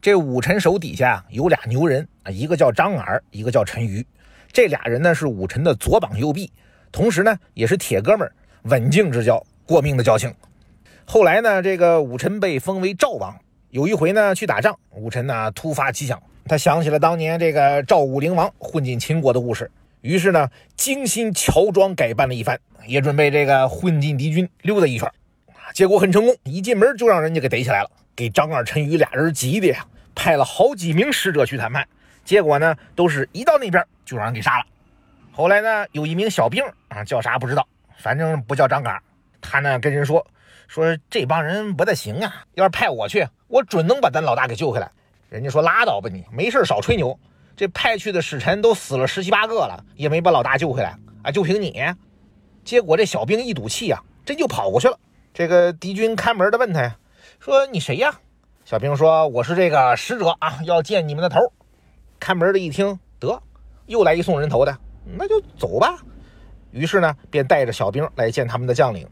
[0.00, 4.04] 这武臣手底下有俩牛人啊，一个叫张耳，一个叫陈馀。
[4.52, 6.52] 这俩人呢是武臣的左膀右臂，
[6.92, 8.32] 同时呢也是铁哥们儿，
[8.64, 10.32] 刎颈之交，过命的交情。
[11.04, 13.36] 后来呢，这个武臣被封为赵王。
[13.70, 19.68] 有一回呢去打仗，武臣呢突发奇想，他想起了当年这个赵武灵王混进秦国的故事，
[20.00, 25.10] 于是呢精心乔装改扮了一番，也准备这个混进敌军溜达一圈。
[25.78, 31.86] 结果很成功，一进门就让人家给逮起来了，给张二、陈宇俩人急的呀，派了好几名使者去谈判，
[32.24, 34.66] 结果呢都是一到那边就让人给杀了。
[35.30, 37.64] 后来呢有一名小兵啊，叫啥不知道，
[37.96, 39.00] 反正不叫张嘎，
[39.40, 40.26] 他呢跟人说
[40.66, 43.24] 说这帮人不太行啊，要是派我去。
[43.46, 44.90] 我准能把咱老大给救回来。
[45.28, 47.16] 人家说拉倒吧你，没事少吹牛。
[47.56, 51.30] 这派去的使臣都死了十七八个了，也没把老大救回来啊！
[51.30, 51.80] 就凭你？
[52.64, 54.98] 结果这小兵一赌气啊，真就跑过去了。
[55.38, 56.96] 这个敌军看门的问他呀，
[57.38, 58.18] 说你谁呀？
[58.64, 61.38] 小兵说我是这个使者啊，要见你们的头。
[62.18, 63.40] 看门的一听，得
[63.86, 64.76] 又来一送人头的，
[65.16, 65.96] 那就走吧。
[66.72, 69.08] 于是呢，便带着小兵来见他们的将领。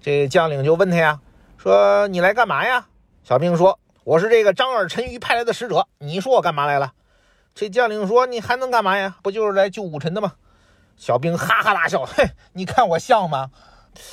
[0.00, 1.20] 这将领就问他呀，
[1.56, 2.88] 说你来干嘛呀？
[3.22, 6.94] 小兵说：“我是这个张耳陈馀派来的使者，你说我干嘛来了？”
[7.54, 9.18] 这将领说：“你还能干嘛呀？
[9.22, 10.32] 不就是来救武臣的吗？”
[10.98, 13.52] 小兵哈哈大笑：“嘿，你看我像吗？”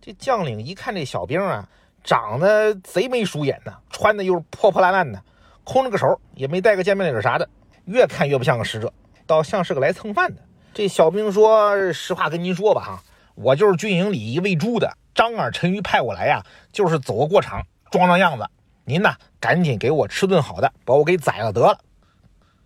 [0.00, 1.68] 这将领一看这小兵啊，
[2.04, 5.22] 长得贼眉鼠眼的，穿的又是破破烂烂的，
[5.64, 7.48] 空着个手，也没带个见面礼啥的，
[7.84, 8.92] 越看越不像个使者，
[9.26, 10.42] 倒像是个来蹭饭的。
[10.74, 13.02] 这小兵说：“实话跟您说吧，哈，
[13.34, 16.42] 我就是军营里一喂猪的，张耳陈馀派我来呀，
[16.72, 18.46] 就是走个过场，装装样子。”
[18.84, 21.78] 您呢，赶紧给我吃顿好的，把我给宰了得了。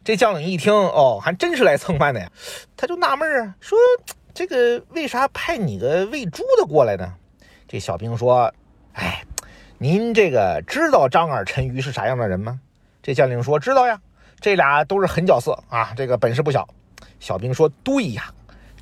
[0.04, 2.30] 这将领一听，哦，还真是来蹭饭的呀，
[2.76, 3.78] 他就纳闷啊，说
[4.34, 7.12] 这个为啥派你个喂猪的过来呢？
[7.68, 8.52] 这小兵说，
[8.94, 9.22] 哎，
[9.78, 12.58] 您这个知道张耳陈馀是啥样的人吗？
[13.02, 14.00] 这将领说，知道呀，
[14.40, 16.66] 这俩都是狠角色啊，这个本事不小。
[17.20, 18.32] 小兵说，对呀，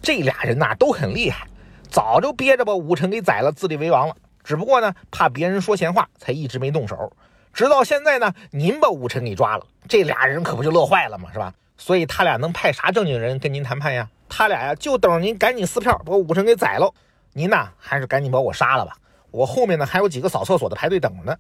[0.01, 1.47] 这俩人呐都很厉害，
[1.89, 7.13] 早就憋着把武臣给宰了，自立为王了，只不过呢，怕别人说闲话，才一直没动手。
[7.53, 11.29] 直到现在呢，您把武臣给抓了，这俩人可不就乐坏了吗？
[11.33, 11.53] 是吧？
[11.81, 14.09] 所以他俩能派啥正经人跟您谈判呀？
[14.29, 16.93] 他俩呀，就等着您赶紧撕票把武臣给宰了。
[17.33, 18.95] 您呐，还是赶紧把我杀了吧。
[19.31, 21.35] 我后面呢还有几个扫厕所的排队等着呢。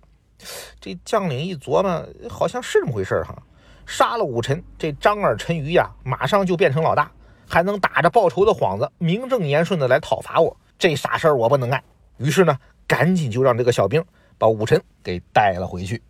[0.80, 3.36] 这将领一琢磨，好像是这么回事哈。
[3.84, 7.12] 杀了武臣，这张耳陈馀呀，马上就变成老大，
[7.46, 10.56] 还能打着报仇的幌子，名正言顺的来讨伐我。
[10.78, 11.84] 这傻事儿我不能干。
[12.16, 12.58] 于是呢，
[12.88, 14.02] 赶紧就让这个小兵。
[14.38, 16.02] 把武臣给带了回去。